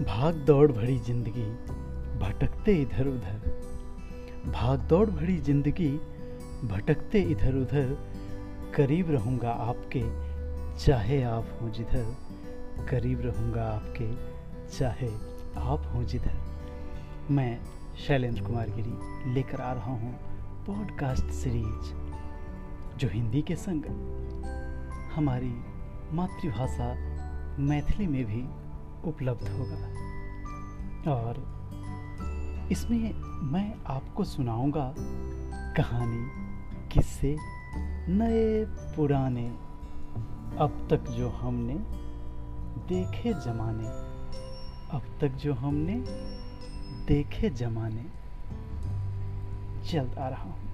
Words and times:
भाग 0.00 0.34
दौड़ 0.34 0.72
भरी 0.72 0.98
ज़िंदगी 0.98 1.42
भटकते 2.18 2.74
इधर 2.74 3.06
उधर। 3.06 4.50
भाग 4.52 4.80
दौड़ 4.80 5.08
भरी 5.10 5.36
ज़िंदगी 5.38 5.88
भटकते 6.64 7.20
इधर 7.22 7.54
उधर। 7.54 7.96
करीब 8.76 9.10
रहूँगा 9.10 9.50
आपके, 9.50 10.02
चाहे 10.84 11.22
आप 11.22 11.58
हों 11.60 11.70
जिधर। 11.70 12.16
करीब 12.90 13.20
रहूँगा 13.20 13.64
आपके, 13.64 14.08
चाहे 14.78 15.08
आप 15.60 15.90
हों 15.94 16.04
जिधर। 16.04 16.38
मैं 17.30 17.60
शैलेंद्र 18.06 18.42
कुमार 18.42 18.70
गिरी 18.70 19.34
लेकर 19.34 19.60
आ 19.60 19.72
रहा 19.72 19.92
हूँ 19.92 20.14
पॉडकास्ट 20.66 21.30
सीरीज़, 21.34 21.92
जो 22.98 23.08
हिंदी 23.08 23.42
के 23.42 23.56
संग 23.56 23.84
हमारी 25.14 25.54
मातृभाषा 26.16 26.92
मैथिली 27.58 28.06
में 28.06 28.24
भी 28.24 28.42
उपलब्ध 29.04 29.48
होगा। 29.48 30.02
और 31.12 31.62
इसमें 32.72 33.14
मैं 33.42 33.74
आपको 33.86 34.24
सुनाऊँगा 34.24 34.94
कहानी, 35.76 36.28
किस्से 36.88 37.36
नए, 38.08 38.64
पुराने, 38.64 39.48
अब 40.58 40.86
तक 40.90 41.00
जो 41.10 41.28
हमने 41.28 41.74
देखे 42.88 43.32
जमाने, 43.32 43.88
अब 44.96 45.02
तक 45.20 45.28
जो 45.28 45.54
हमने 45.54 45.94
देखे 47.06 47.50
जमाने। 47.50 48.06
जल्द 49.88 50.18
आ 50.18 50.28
रहा 50.28 50.42
हूँ। 50.42 50.72